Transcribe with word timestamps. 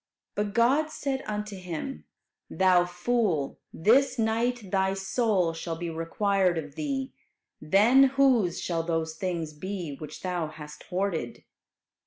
'"But 0.35 0.55
God 0.55 0.89
said 0.89 1.21
unto 1.27 1.55
him, 1.55 2.05
"Thou 2.49 2.85
fool, 2.85 3.59
this 3.71 4.17
night 4.17 4.71
thy 4.71 4.95
soul 4.95 5.53
shall 5.53 5.75
be 5.75 5.91
required 5.91 6.57
of 6.57 6.73
thee; 6.73 7.13
then 7.61 8.05
whose 8.05 8.59
shall 8.59 8.81
those 8.81 9.13
things 9.13 9.53
be 9.53 9.95
which 9.99 10.23
thou 10.23 10.47
hast 10.47 10.81
hoarded?" 10.89 11.43